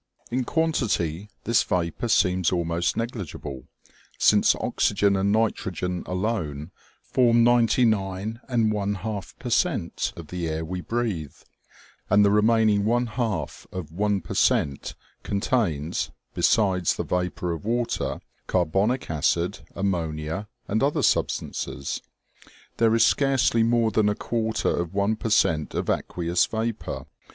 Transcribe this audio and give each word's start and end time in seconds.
In 0.31 0.45
quantity 0.45 1.29
this 1.43 1.61
vapor 1.61 2.07
seems 2.07 2.51
almost 2.51 2.97
negli 2.97 3.21
gible, 3.23 3.67
since 4.17 4.55
oxygen 4.55 5.15
and 5.15 5.31
nitrogen 5.31 6.01
alone 6.07 6.71
form 7.03 7.43
ninety 7.43 7.85
nine 7.85 8.41
and 8.49 8.73
one 8.73 8.95
half 8.95 9.37
per 9.37 9.51
cent, 9.51 10.11
of 10.15 10.29
the 10.29 10.49
air 10.49 10.65
we 10.65 10.81
breathe; 10.81 11.35
and 12.09 12.25
the 12.25 12.31
remaining 12.31 12.83
one 12.83 13.05
half 13.05 13.67
of 13.71 13.91
one 13.91 14.21
per 14.21 14.33
cent, 14.33 14.95
contains, 15.21 16.09
besides 16.33 16.95
the 16.95 17.03
vapor 17.03 17.51
of 17.53 17.63
water, 17.63 18.21
carbonic 18.47 19.07
acid, 19.11 19.59
ammonia 19.75 20.47
and 20.67 20.81
other 20.81 21.03
sub 21.03 21.29
stances. 21.29 22.01
There 22.77 22.95
is 22.95 23.05
scarcely 23.05 23.61
more 23.61 23.91
than 23.91 24.09
a 24.09 24.15
quarter 24.15 24.69
of 24.75 24.95
one 24.95 25.15
per 25.15 25.29
cent, 25.29 25.75
of 25.75 25.91
aqueous 25.91 26.47
vapor. 26.47 27.05